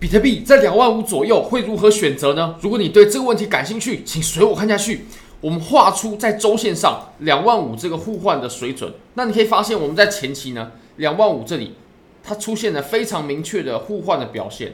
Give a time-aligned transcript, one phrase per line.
[0.00, 2.56] 比特币在两万五左右会如何选择呢？
[2.62, 5.04] 如果你对这个问题感兴趣，请随我看下去。
[5.42, 11.74] 我们画出在周线上两万五这个互换的水准，那你可以发现我们在前期呢，两万五这里
[12.22, 14.72] 它出现了非常明确的互换的表现。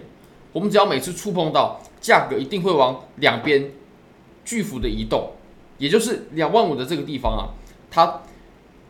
[0.53, 3.73] 我们只要每次触碰到，价格一定会往两边
[4.45, 5.33] 巨幅的移动，
[5.79, 7.51] 也就是两万五的这个地方啊，
[7.91, 8.23] 它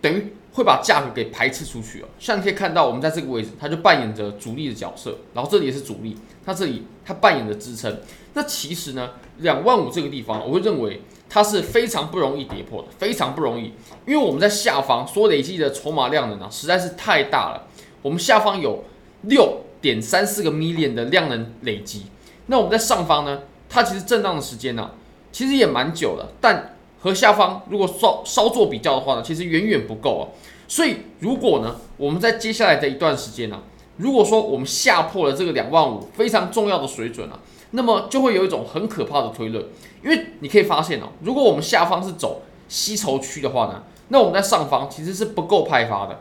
[0.03, 0.34] 等于。
[0.57, 6.16] 会把价格给排斥出去哦，像可以看到，我们在这个位置，它就扮演着主力的角色，然后这里也是主力，
[6.46, 8.00] 它这里它扮演着支撑。
[8.32, 13.75] 那其实呢，两万五这个地方，我会认为它是非常不容易跌破的，非常不容易，
[14.07, 17.66] 因为我们在下方所累积的筹码量能呢，实在是太大了。
[18.00, 18.82] 我们下方有
[19.25, 22.07] 六点三四个 million 的量能累积，
[22.46, 24.93] 那我们在上方呢，它其实震荡的时间呢，
[25.30, 26.72] 其实也蛮久了，但。
[26.99, 30.25] 和下方如果稍稍作比较的话呢，其实远远不够啊。
[30.68, 33.62] 所以如果呢，我们在接下来的一段时间呢，
[33.97, 37.38] 如果说我们下破了这个两万五非常重要的水准啊，
[37.70, 39.64] 那么就会有一种很可怕的推论，
[40.02, 46.20] 因为你可以发现哦，如果我们下方是走吸筹区的话呢，那我们在上方其实是不够派发的。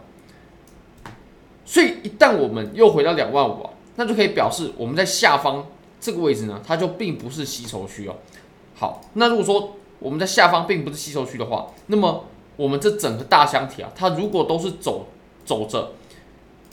[1.66, 5.66] 所以一旦我们又回到两万五啊，那就可以表示我们在下方
[6.00, 8.16] 这个位置呢，它就并不是吸筹区哦。
[8.76, 12.26] 好，那如果说我们在下方并不是吸筹区的话，那么
[12.58, 15.08] 我们这整个大箱体啊，它如果都是走
[15.44, 15.92] 走着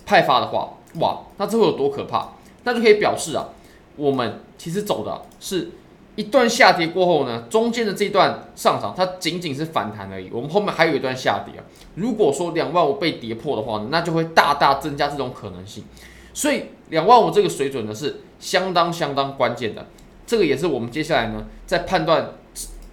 [0.07, 2.29] 派发的话，哇，那这会有多可怕？
[2.65, 3.49] 那就可以表示啊，
[3.97, 5.71] 我们其实走的是
[6.17, 10.31] 一段下跌过后呢，中间的这段上涨，它仅仅是反弹而已。
[10.33, 11.65] 我们后面还有一段下跌啊。
[11.97, 15.85] 如果说两万五被跌破的话呢，那就会大大增加这种可能性。
[16.33, 19.87] 所以两万五这个水准呢，是相当相当关键的。
[20.27, 22.35] 这个也是我们接下来呢在判断。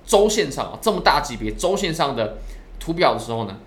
[0.05, 2.39] 周线上啊，这么大级别周线上的
[2.79, 3.57] 图表的时候呢，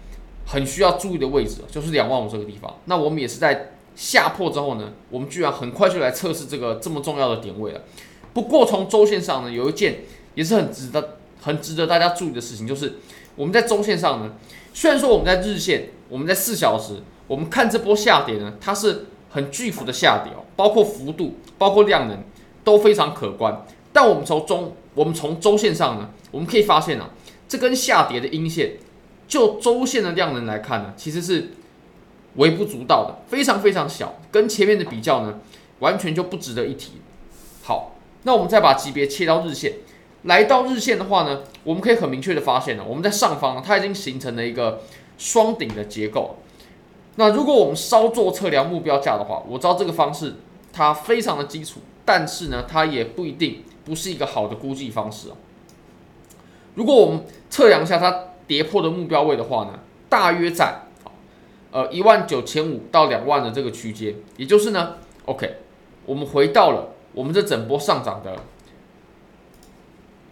[0.46, 2.78] 很需要注意的位置就是两万五这个地方。
[2.86, 7.82] 那我们也是在下破之后呢，我们居然很快就来测试这个这么重要的点位了。
[8.32, 10.00] 不过从周线上呢，有一件
[10.34, 12.94] 也是很值得很值得大家注意的事情，就是
[13.36, 14.32] 我们在周线上呢，
[14.72, 22.24] 虽然说我们在日线，我们在四小时，我们看这波下跌呢，它是很巨幅的下跌哦，包括幅度，包括量能
[22.64, 23.66] 都非常可观。
[23.92, 27.10] 但我们从中，我们从周线上呢，我们可以发现啊，
[27.46, 28.72] 这根下跌的阴线，
[29.32, 31.52] 就周线的量能来看呢，其实是
[32.36, 35.40] 微不足道的，非常非常小，跟前面的比较呢，
[35.78, 37.00] 完全就不值得一提。
[37.62, 39.76] 好，那我们再把级别切到日线，
[40.24, 44.82] 来到日线的话呢，我们可以很明确的发现呢，我们在上方，它已经形成了一个
[45.16, 46.36] 双顶的结构。
[47.16, 50.34] 那如果我们稍作测量目标价的话，我知道这个方式
[50.74, 53.62] 它非常的基础，但是呢，它也不一定。
[53.84, 55.32] 不是一个好的估计方式哦。
[56.76, 60.82] 如果我们测量一下它跌破的目标位的话呢，大约在
[61.70, 65.56] 呃一万九千五到两万的这个区间，也就是呢，OK，
[66.06, 68.36] 我们回到了我们这整波上涨的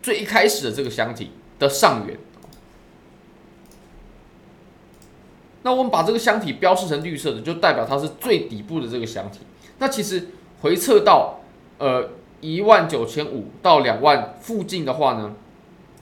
[0.02, 2.18] 最一开始的这个箱体的上缘。
[5.62, 9.40] 那我们把这个箱体标示成绿色的，就代表它是最底部的这个箱体。
[9.78, 10.28] 那其实
[10.62, 11.40] 回测到
[11.78, 12.10] 呃。
[12.42, 15.34] 一万九千五到两万附近的话呢，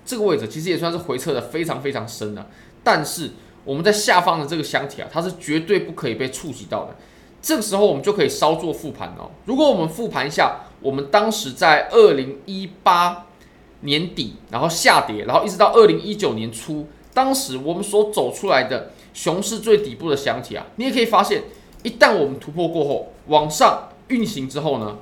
[0.09, 2.47] 这个位置其实也算是回撤的非常非常深了。
[2.83, 3.33] 但是
[3.67, 6.97] 我们在下方的这个箱体啊，它是绝对不可以被触及到的。
[7.43, 9.31] 这个时候我们就可以稍作复盘哦。
[9.45, 13.27] 如果我们复盘一下，我们当时在二零一八
[13.83, 21.45] 年底，然后下跌，然后一直到二零一九年初，当时我们所走出来的熊市最底部的箱体啊，你也可以发现，
[21.83, 24.97] 一旦我们突破过后，往上运行之后呢，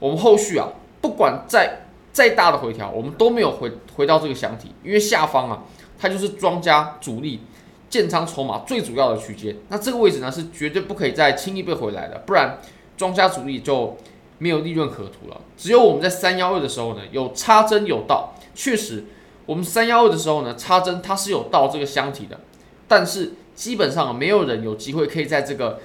[0.00, 0.68] 我们后续啊，
[1.00, 5.62] 不管在再大的回调，我们都没有回回到这个箱体，因为下方啊，
[5.98, 7.40] 它就是庄家主力
[7.88, 9.56] 建仓筹码最主要的区间。
[9.68, 12.58] 那这个位置呢，是绝对不可以再轻易被回来的，不然
[12.96, 13.96] 庄家主力就
[14.38, 15.40] 没有利润可图了。
[15.56, 19.04] 只有我们在三幺二的时候呢，有插针有到，确实
[19.46, 22.40] 我们三幺二的时候呢，插针它是有到这个箱体的，
[22.88, 25.80] 但是基本上没有人有机会可以在这个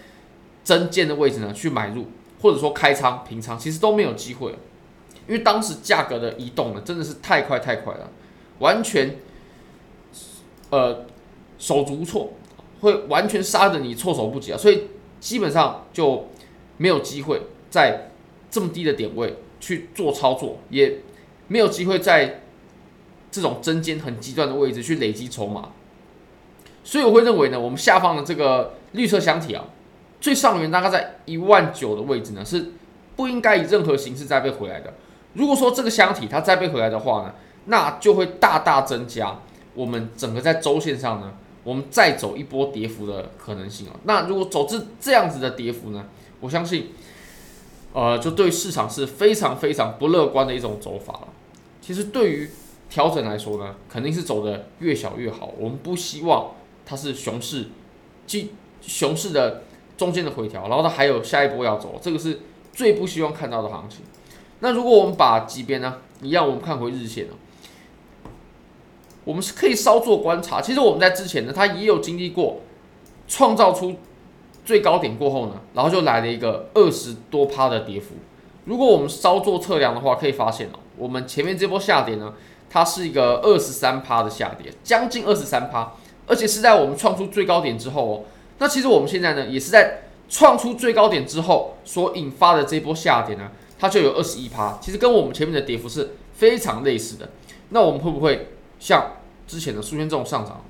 [0.63, 2.05] 针尖的位置呢去买入。
[2.41, 4.53] 或者说开仓平仓，其实都没有机会，
[5.27, 8.09] 因为当时价格的移动呢，真的是太快太快了，
[8.59, 9.17] 完全
[10.69, 11.05] 呃
[11.57, 12.33] 手足无措，
[12.81, 14.57] 会完全杀的你措手不及啊！
[14.57, 14.87] 所以
[15.19, 16.27] 基本上就
[16.77, 18.11] 没有机会在
[18.51, 20.99] 这么低的点位去做操作，也
[21.47, 22.41] 没有机会在
[23.31, 25.69] 这种针尖很极端的位置去累积筹码，
[26.83, 29.65] 所以我会认为呢，我们下方的这个绿色箱体啊。
[30.21, 32.71] 最上缘大概在一万九的位置呢，是
[33.15, 34.91] 不应该以任何形式再被回来的。
[35.35, 37.33] 如果说这个箱体它再被回来的话呢，
[37.65, 39.39] 那就会大大增加
[39.73, 41.33] 我们整个在周线上呢，
[41.63, 43.95] 我们再走一波跌幅的可能性啊。
[44.03, 46.05] 那如果走这这样子的跌幅呢，
[46.39, 46.91] 我相信，
[47.93, 51.27] 呃，就对市场是非常非常不乐观的一种走法了。
[51.81, 52.49] 其实对于
[52.89, 55.51] 调整来说呢，肯定是走得越小越好。
[55.57, 56.51] 我们不希望
[56.85, 57.67] 它是熊市，
[58.25, 59.63] 即熊市的
[59.97, 62.39] 中间的回调，然后它还有下一波要走，这个是
[62.71, 64.01] 最不希望看到的行情。
[64.59, 67.33] 那如果我们把级别呢，一样我们看回日线呢，
[69.23, 70.61] 我们是可以稍作观察。
[70.61, 72.61] 其实我们在之前呢，它也有经历过
[73.27, 73.95] 创造出
[74.63, 78.15] 最高点过后呢，然后就来了一个二十多趴的跌幅。
[78.65, 82.33] 如果我们稍作测量的话，可以发现哦，我们前面这波下跌呢，
[82.69, 85.93] 它是一个二十三趴的下跌，将近二十三趴，
[86.25, 88.23] 而且是在我们创出最高点之后哦。
[88.57, 97.29] 那其实我们现在呢，也是在创出最高点之后所引发的这波下跌呢，它就有二十一趴，其实跟我们前面的跌幅是非常类似的。
[97.69, 98.49] 那我们会不会
[98.79, 99.13] 像
[99.47, 100.63] 之前的出现这种上涨？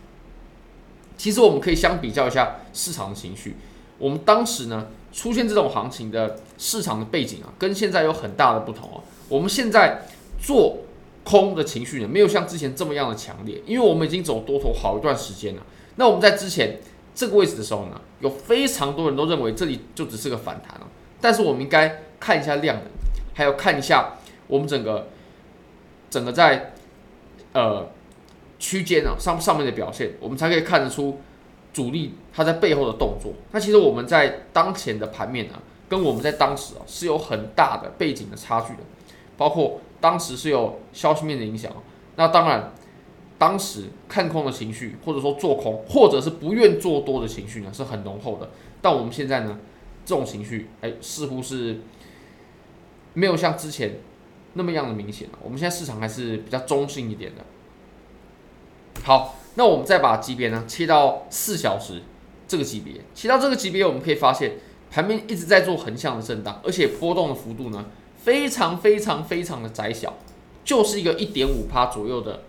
[1.18, 3.56] 其实我们可以相比较一下市场的情绪。
[3.98, 9.04] 我们当时呢出现这种行情的市场的背景啊，跟现在有很大的不同啊。
[9.30, 10.02] 我们现在
[10.42, 10.80] 做
[11.24, 15.62] 空的情绪呢，没有像之前这么样的强烈，因为我们已经走多头好一段时间了。
[15.96, 16.80] 那我们在之前
[17.14, 20.88] 这个位置的时候呢，有非常多人都认为这里就只是个反弹了，
[21.22, 22.86] 但是我们应该看一下量能。
[23.36, 24.14] 还有看一下
[24.48, 25.10] 我们整个
[26.10, 26.74] 整个在
[27.52, 27.88] 呃
[28.58, 31.20] 区间啊上上面的表现，我们才可以看得出
[31.74, 33.34] 主力它在背后的动作。
[33.52, 38.80] 那其实我们在当前的盘面呢，跟我们在当时啊是有很大的背景的差距的，
[39.36, 41.72] 包括当时是有消息面的影响。
[42.16, 42.72] 那当然，
[43.38, 48.50] 当时看空的情绪，或者说做空，或者是不愿做多的情绪呢，是很浓厚的。
[48.82, 49.60] 但我们现在呢，
[50.06, 51.82] 这种情绪哎，似乎是。
[53.16, 54.00] 没有像之前
[54.54, 55.40] 那么样的明显了。
[55.42, 57.44] 我们现在市场还是比较中性一点的。
[59.04, 62.04] 好，那我们再把级别呢切到四小时
[62.48, 64.58] 这个级别，切到这个级别，我们可以发现
[64.92, 67.86] 盘面一直在做横向的震荡，而且波动的幅度呢
[68.18, 70.14] 非常非常非常的窄小，
[70.64, 72.44] 就是一个一点五趴左右的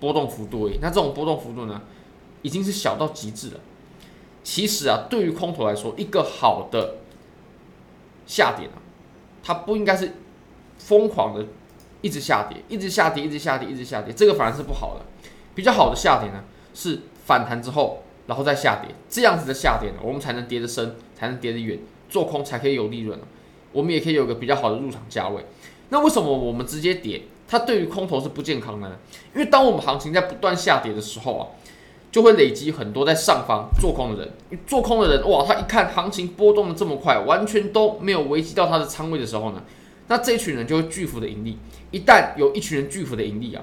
[0.00, 0.78] 波动幅度而已。
[0.80, 1.82] 那这种波动幅度呢
[2.42, 3.60] 已经是小到极致了。
[4.42, 6.98] 其实啊，对于空头来说，一个好的
[8.26, 8.80] 下跌啊。
[9.48, 10.12] 它不应该是
[10.76, 11.42] 疯狂的
[12.02, 15.06] 一直下跌，一直下跌，一直下跌，一直下跌，这个反而是不好的。
[15.54, 21.78] 比较好的下跌呢，是反弹之后，然后再下跌，这样子的下跌呢，我们才能跌得深，才能跌得远，
[22.10, 23.18] 做空才可以有利润。
[23.72, 25.46] 我们也可以有个比较好的入场价位。
[25.88, 28.96] 那为什么我们直接跌，它对于空头是不健康的呢？
[29.34, 31.48] 因为当我们行情在不断下跌的时候啊。
[32.10, 39.62] 就会累积很多在上方做空的人，做空的人哇，他一看行情波动的这么快，完全都没有危及到他的仓位的时候呢，
[40.06, 41.58] 那这一群人就会巨幅的盈利。
[41.90, 43.62] 一旦有一群人巨幅的盈利啊，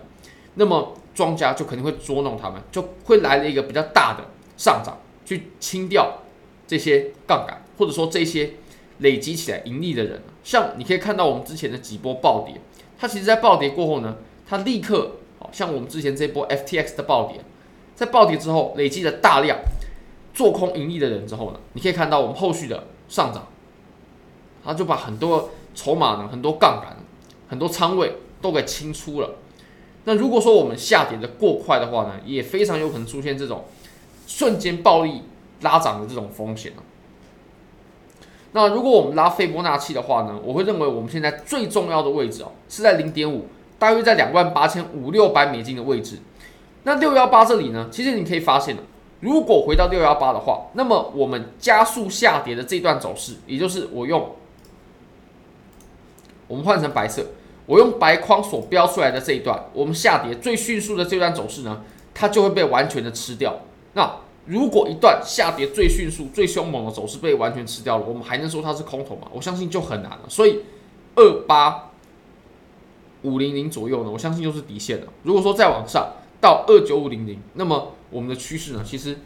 [0.55, 4.25] 那么庄家就肯定会捉弄他们，就会来了一个比较大的
[4.55, 6.21] 上涨，去清掉
[6.67, 8.51] 这些杠杆，或者说这些
[8.99, 10.21] 累积起来盈利的人。
[10.43, 12.61] 像你可以看到我们之前的几波暴跌，
[12.99, 14.17] 它其实在暴跌过后呢，
[14.47, 17.41] 它立刻，好像我们之前这波 FTX 的暴跌。
[17.95, 19.57] 在暴跌之后，累积了大量
[20.33, 23.47] 做空盈利的人之后呢，你可以看到我们后续的上涨，
[24.63, 26.97] 他就把很多筹码呢、很多杠杆、
[27.47, 29.35] 很多仓位都给清出了。
[30.03, 33.63] 那如果说我们下跌的过快的话呢，也非常有可能出现这种
[34.27, 35.23] 瞬间暴力
[35.61, 36.73] 拉涨的这种风险。
[38.51, 43.47] 那如果我们拉斐波那契的话呢，我会认为我们现在最重要的位置哦，是在零点五，
[43.79, 46.19] 大约在两万八千五六百美金的位置。
[46.85, 48.77] 那六幺八这里呢，其实你可以发现，
[49.19, 54.35] 如果回到六幺八的话，那么我们加速下跌的这段走势，也就是我用
[56.47, 57.25] 我们换成白色，
[57.65, 61.81] 我用白框所标出来的这一段，我们下跌最迅速的这段走势呢，
[62.13, 63.61] 它就会被完全的吃掉。
[63.93, 69.27] 那如果一段下跌最迅速、最凶猛的走势被完全吃掉了，我们还能说它是空头吗？
[69.33, 70.21] 我相信就很难了。
[70.29, 70.59] 所以
[71.15, 71.89] 二八
[73.23, 75.07] 五零零左右呢，我相信就是底线了。
[75.23, 76.11] 如果说再往上，
[76.45, 79.17] 到二九五零零，那么我们的趋势呢，其实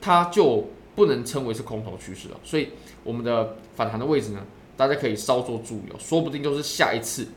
[0.00, 2.36] 它就不能称为是空头趋势了。
[2.42, 2.70] 所以
[3.04, 4.40] 我们的反弹的位置呢，
[4.76, 7.28] 大家可以稍作注意哦，说不定就是下一次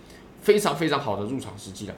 [0.42, 1.94] 非常非常好的入场时机了。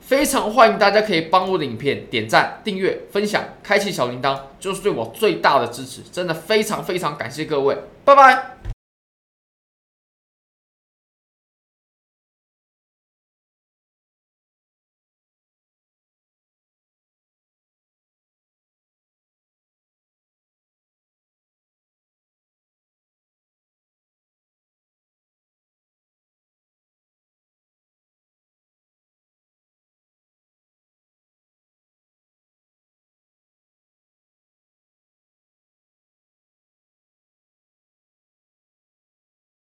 [0.00, 6.02] 非常欢迎大家可以帮我的影片点赞、订阅、分享、开启小铃铛，就是对我最大的支持。
[6.10, 8.77] 真的非常非常感谢各位，拜拜。